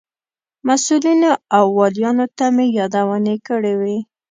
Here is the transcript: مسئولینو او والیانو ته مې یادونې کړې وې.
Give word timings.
مسئولینو 0.67 1.31
او 1.55 1.63
والیانو 1.77 2.25
ته 2.37 2.45
مې 2.55 2.65
یادونې 2.79 3.35
کړې 3.47 3.73
وې. 3.81 3.97